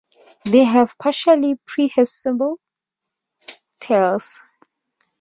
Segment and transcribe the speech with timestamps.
[0.45, 2.57] They have partially prehensile
[3.79, 4.39] tails.